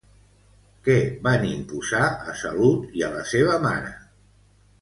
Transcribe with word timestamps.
Què 0.87 0.95
van 1.27 1.45
imposar 1.49 2.01
a 2.31 2.35
Salut 2.41 2.99
i 3.01 3.07
a 3.09 3.11
la 3.19 3.23
seva 3.35 3.63
mare? 3.67 3.93